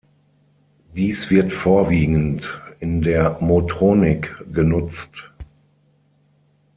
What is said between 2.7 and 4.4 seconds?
in der Motronic